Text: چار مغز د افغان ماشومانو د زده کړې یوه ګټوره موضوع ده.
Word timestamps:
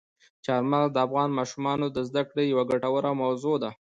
چار 0.45 0.61
مغز 0.71 0.89
د 0.93 0.97
افغان 1.07 1.29
ماشومانو 1.39 1.85
د 1.91 1.97
زده 2.09 2.23
کړې 2.29 2.43
یوه 2.51 2.63
ګټوره 2.71 3.09
موضوع 3.21 3.55
ده. 3.63 3.71